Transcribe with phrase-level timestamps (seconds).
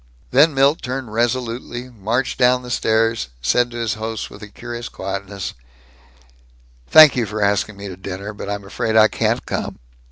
[0.31, 4.89] Then Milt turned resolutely, marched down the stairs, said to his hosts with a curious
[4.89, 5.53] quietness,
[6.87, 9.77] "Thank you for asking me to dinner, but I'm afraid I can't come.